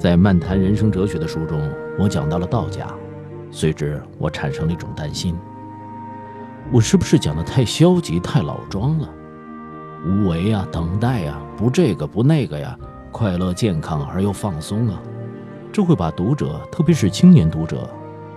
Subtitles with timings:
[0.00, 1.60] 在漫谈人生哲学的书中，
[1.98, 2.88] 我讲到了道家，
[3.50, 5.36] 随之我产生了一种担心：
[6.72, 9.06] 我是不是讲的太消极、太老庄了？
[10.06, 12.74] 无为啊，等待啊，不这个不那个呀，
[13.12, 14.98] 快乐、健康而又放松啊，
[15.70, 17.86] 这会把读者，特别是青年读者，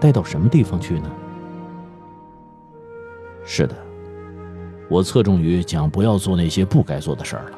[0.02, 1.10] 带到什么地方去呢？
[3.46, 3.74] 是的，
[4.90, 7.58] 我侧重于讲不要做那些不该做的事儿了。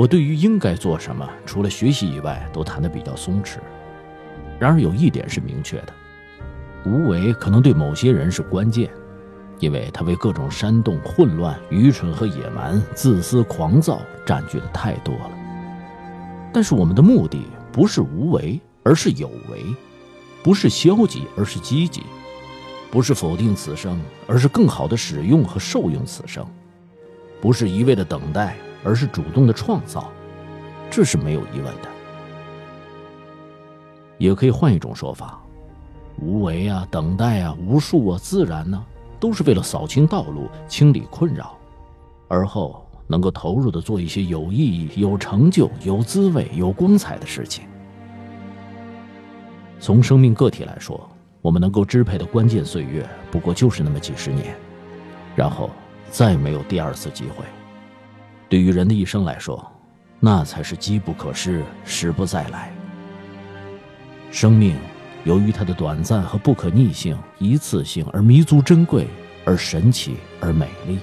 [0.00, 3.58] 我对于应该做什么，除了学习以外，都谈得比较松弛。
[4.58, 5.92] 然而有一点是明确的：
[6.86, 8.90] 无为可能对某些人是关键，
[9.58, 15.30] 因为他为各种煽动、混乱、愚蠢和野蛮、自私、狂躁占据的太多了。
[16.50, 19.76] 但是我们的目的不是无为，而是有为；
[20.42, 22.00] 不是消极，而是积极；
[22.90, 26.42] 不是否定此生，而是更好的使用和受用此生；
[27.38, 28.56] 不是一味的等待。
[28.82, 30.10] 而是主动的创造，
[30.90, 31.88] 这是没有疑问的。
[34.18, 35.40] 也可以换一种说法：
[36.18, 38.84] 无为啊，等待啊，无数啊，自然呢，
[39.18, 41.56] 都是为了扫清道路、清理困扰，
[42.28, 47.64] 而后能够投入的做一些有意义、有成就、有滋味、有光彩的事情。
[49.78, 51.08] 从生命个体来说，
[51.40, 54.54] 我们能够支配的关键岁月不过就是那么几十年，
[55.34, 55.70] 然后
[56.10, 57.44] 再没有第二次机会。
[58.50, 59.64] 对于人的一生来说，
[60.18, 62.72] 那才是机不可失，时不再来。
[64.32, 64.76] 生命
[65.24, 69.06] 由于它的短暂和不可逆性、一次性而弥足珍贵，
[69.44, 70.98] 而神奇而美丽。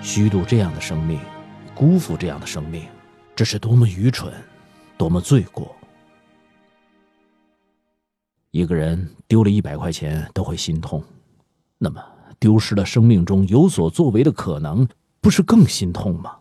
[0.00, 1.20] 虚度这样的生命，
[1.74, 2.84] 辜负这样的生命，
[3.36, 4.32] 这是多么愚蠢，
[4.96, 5.76] 多么罪过！
[8.50, 11.04] 一个人丢了一百块钱都会心痛，
[11.76, 12.02] 那么
[12.38, 14.88] 丢失了生命中有所作为的可能。
[15.22, 16.36] 不是更心痛吗？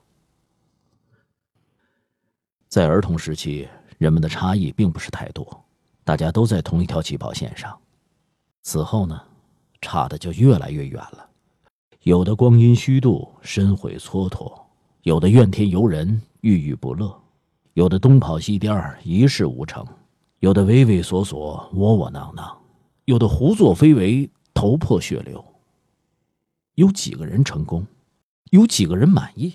[2.68, 5.64] 在儿童时期，人们的差异并不是太多，
[6.04, 7.78] 大家都在同一条起跑线上。
[8.64, 9.22] 此后呢，
[9.82, 11.30] 差的就越来越远了。
[12.02, 14.52] 有的光阴虚度，身毁蹉跎；
[15.04, 17.16] 有的怨天尤人，郁郁不乐；
[17.74, 19.86] 有的东跑西颠一事无成；
[20.40, 22.58] 有的畏畏缩缩，窝窝囊囊；
[23.06, 25.46] 有的胡作非为，头破血流。
[26.74, 27.86] 有几个人成功？
[28.52, 29.54] 有几个人满意？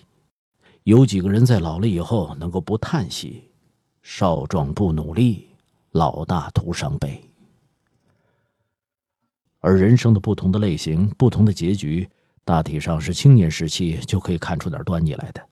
[0.85, 3.45] 有几个人在老了以后能够不叹息？
[4.01, 5.49] 少壮不努力，
[5.91, 7.23] 老大徒伤悲。
[9.61, 12.09] 而人生的不同的类型、不同的结局，
[12.43, 15.47] 大体上是青年时期就可以看出点端倪来的。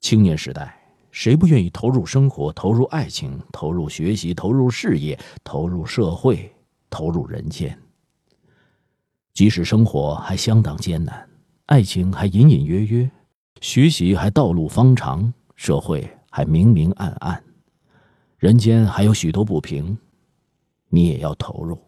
[0.00, 0.74] 青年时代，
[1.10, 6.50] 谁不愿意投入生活、投入爱情、投入学习、投入事业、投入社会、
[6.88, 7.78] 投入人间？
[9.34, 11.28] 即使生活还相当艰难。
[11.72, 13.10] 爱情还隐隐约约，
[13.62, 17.42] 学习还道路方长，社会还明明暗暗，
[18.36, 19.96] 人间还有许多不平，
[20.90, 21.78] 你也要投入，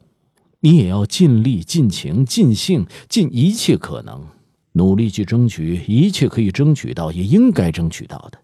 [0.60, 4.26] 你也要尽力、尽情、尽兴、尽一切可能，
[4.72, 8.38] 努力去争取一切可以争取到、也应该争取到的，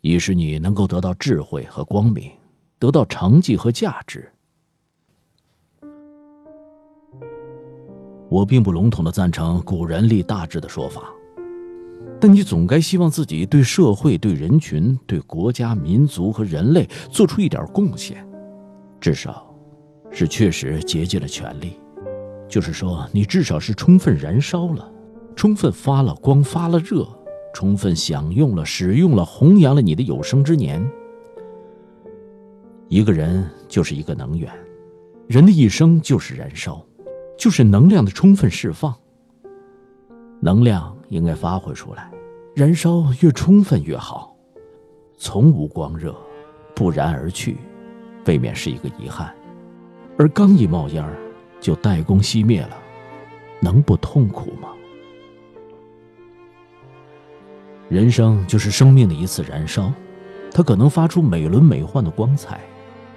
[0.00, 2.28] 以使你能够得到智慧和光明，
[2.80, 4.32] 得到成绩和价值。
[8.28, 11.02] 我并不笼统的赞成古人立大志的说法，
[12.20, 18.26] 但你总该希望自己对社会、对人群、对国家、民族和人类做出一点贡献，
[19.00, 19.54] 至少，
[20.10, 21.78] 是确实竭尽了全力。
[22.48, 24.92] 就是说，你至少是充分燃烧了，
[25.34, 27.04] 充分发了光、发了热，
[27.52, 30.84] 充分享用了、使用了、弘扬了你的有生之年。
[32.88, 34.48] 一个人就是一个能源，
[35.26, 36.85] 人的一生就是燃烧。
[37.36, 38.94] 就是能量的充分释放。
[40.40, 42.10] 能量应该发挥出来，
[42.54, 44.34] 燃烧越充分越好。
[45.18, 46.14] 从无光热，
[46.74, 47.56] 不燃而去，
[48.26, 49.28] 未免是一个遗憾；
[50.18, 51.16] 而刚一冒烟儿，
[51.60, 52.76] 就代功熄灭了，
[53.60, 54.68] 能不痛苦吗？
[57.88, 59.90] 人生就是生命的一次燃烧，
[60.52, 62.60] 它可能发出美轮美奂的光彩，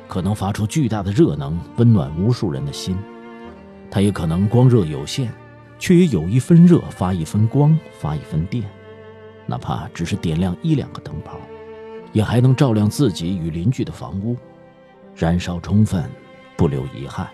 [0.07, 2.97] 可能发出巨大的热能，温暖无数人的心。
[3.91, 5.31] 它也可能光热有限，
[5.80, 8.63] 却也有一分热发一分光，发一分电，
[9.45, 11.38] 哪怕只是点亮一两个灯泡，
[12.13, 14.36] 也还能照亮自己与邻居的房屋，
[15.15, 16.03] 燃烧充分，
[16.56, 17.27] 不留遗憾。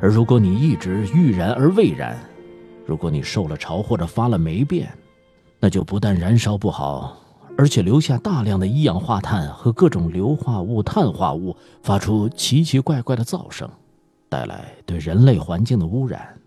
[0.00, 2.18] 而如果你一直欲燃而未燃，
[2.86, 4.88] 如果你受了潮或者发了霉变，
[5.58, 7.16] 那就不但燃烧不好，
[7.58, 13.68] 而且留下大量的一氧化碳和各种硫化物、碳化物，发出奇奇怪怪的噪声。
[14.36, 16.38] 带来对人类环境的污染，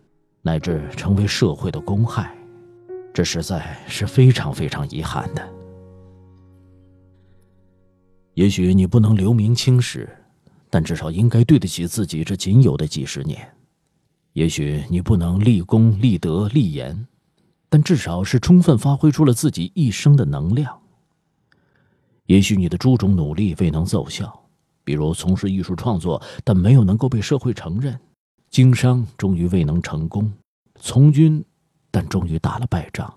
[0.44, 2.38] 乃至成为社会的公害，
[3.12, 5.50] 这实在是非常非常遗憾的。
[8.36, 10.08] 也许你不能留名青史，
[10.70, 13.40] 但至少应该对得起自己这仅有的几十年；
[14.34, 17.08] 也许你不能立功立德立言，
[17.70, 20.80] 但至少是充分发挥出了自己一生的能量。
[22.28, 24.39] 也许你的诸种努力未能奏效，
[24.90, 27.94] 比如从事艺术创作，但没有能够被社会承认；
[28.50, 30.34] 经商终于未能成功，
[30.80, 31.46] 从军，
[31.92, 33.14] 但终于打了败仗。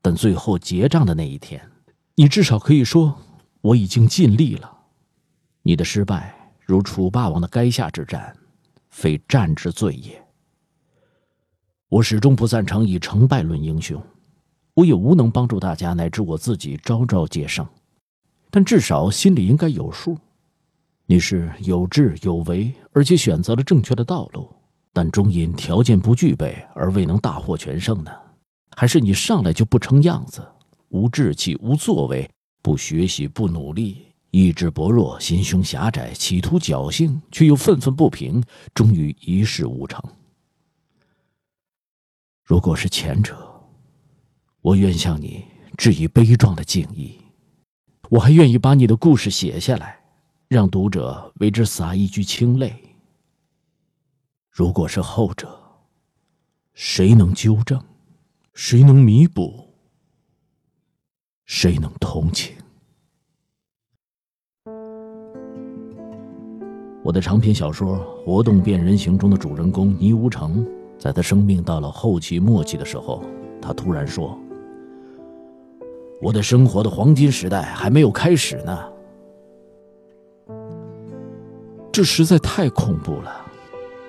[0.00, 1.60] 但最后结账的那一天，
[2.14, 3.14] 你至少可以说
[3.60, 4.78] 我已经尽力了。
[5.60, 6.34] 你的失败
[6.64, 8.34] 如楚霸王的垓下之战，
[8.88, 10.26] 非战之罪也。
[11.90, 14.02] 我始终不赞成以成败论英雄，
[14.72, 17.68] 我也无能帮助大家乃至我自己招招皆胜。
[18.50, 20.16] 但至少心里应该有数，
[21.12, 24.50] 你是有志有为，而且选择了正确的道路，
[24.94, 28.10] 但终因条件不具备而未能大获全胜呢？
[28.74, 30.42] 还是你上来就不成样子，
[30.88, 32.26] 无志气、无作为，
[32.62, 38.42] 不学习、不努力，意志薄弱，心胸狭窄，企图侥幸却又愤愤不平，
[38.72, 40.02] 终于一事无成。
[42.42, 43.36] 如果是前者，
[44.62, 45.44] 我愿向你
[45.76, 47.18] 致以悲壮的敬意，
[48.08, 50.00] 我还愿意把你的故事写下来，
[50.52, 52.74] 让读者为之洒一掬清泪。
[54.50, 55.48] 如果是后者，
[56.74, 57.82] 谁能纠正？
[58.52, 59.66] 谁能弥补？
[61.46, 62.54] 谁能同情？
[67.02, 67.96] 我的长篇小说
[68.26, 70.66] 《活动变人形》中的主人公倪无成，
[70.98, 73.24] 在他生命到了后期末期的时候，
[73.58, 74.38] 他突然说
[76.20, 78.78] ：“我的生活的黄金时代还没有开始呢。”
[81.92, 83.44] 这实在太恐怖了。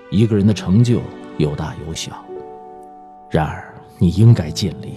[0.10, 1.02] 一个人的成就
[1.38, 2.24] 有大有小，
[3.30, 3.70] 然而。
[4.00, 4.96] 你应该尽力，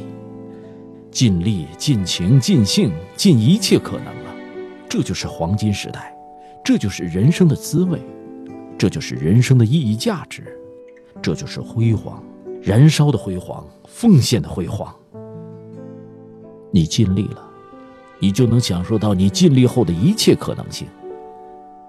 [1.13, 4.35] 尽力、尽情、尽兴、尽一切可能了。
[4.89, 6.13] 这就是黄金时代，
[6.65, 8.01] 这就是人生的滋味，
[8.77, 10.59] 这就是人生的意义价值，
[11.23, 12.21] 这就是辉煌，
[12.61, 14.93] 燃烧的辉煌，奉献的辉煌。
[16.73, 17.49] 你尽力了，
[18.19, 20.89] 你就能享受到你尽力后的一切可能性，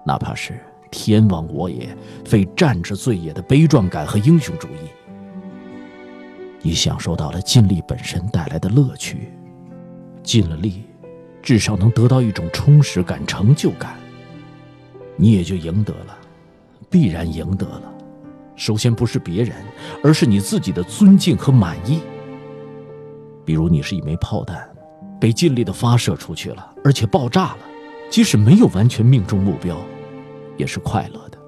[0.04, 0.56] 哪怕是
[0.90, 4.88] 天亡我也，非战之罪也的悲壮感和英雄主义。
[6.60, 9.32] 你享受到了尽力本身带来的乐趣，
[10.22, 10.82] 尽了力，
[11.40, 13.96] 至少能得到一种充实感、成就感，
[15.16, 16.18] 你也就赢得了，
[16.90, 17.82] 必然赢得了。
[18.56, 19.54] 首先不是别人，
[20.02, 22.00] 而是你自己的尊敬和满意。
[23.44, 24.68] 比如你是一枚炮弹，
[25.20, 27.58] 被尽力的发射出去了，而且爆炸了，
[28.10, 29.80] 即使没有完全命中目标，
[30.58, 31.38] 也是快乐的。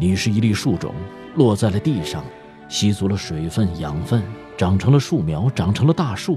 [0.00, 0.92] 你是一粒树种，
[1.36, 2.24] 落在了地上。
[2.68, 4.20] 吸足了水分、养分，
[4.58, 6.36] 长成了树苗，长成了大树。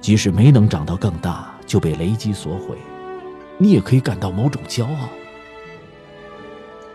[0.00, 2.78] 即使没能长到更大，就被雷击所毁，
[3.58, 5.10] 你也可以感到某种骄傲。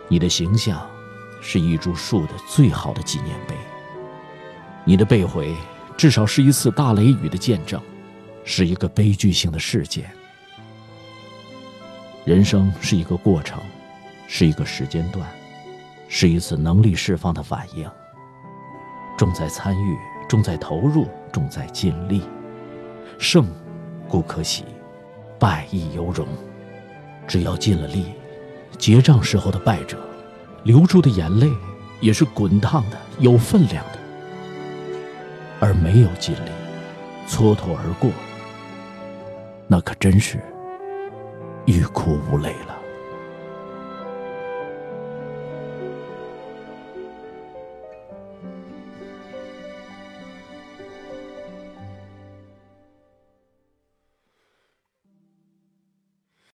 [0.08, 0.84] 你的形象
[1.42, 3.54] 是一株树的最好的纪念碑。
[4.84, 5.54] 你的被毁，
[5.96, 7.80] 至少是一次大雷雨的见证，
[8.44, 10.10] 是一个悲剧性的事件。
[12.25, 13.62] 人生是一个过程，
[14.27, 15.24] 是一个时间段，
[16.07, 17.88] 是一次能力释放的反应。
[19.16, 19.95] 重在参与，
[20.27, 22.24] 重在投入，重在尽力。
[23.20, 23.46] 胜
[24.10, 24.65] 固可喜，
[25.38, 26.27] 败亦犹荣。
[27.27, 28.05] 只要尽了力，
[28.79, 29.96] 结账时候的败者，
[30.63, 31.48] 流出的眼泪
[32.01, 34.00] 也是滚烫的、有分量的；
[35.60, 36.50] 而没有尽力，
[37.27, 38.10] 蹉跎而过，
[39.67, 40.39] 那可真是
[41.65, 42.85] 欲哭无泪了。